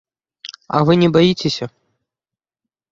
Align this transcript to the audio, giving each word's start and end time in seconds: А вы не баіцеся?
А 0.77 0.81
вы 0.89 0.97
не 1.03 1.09
баіцеся? 1.19 1.65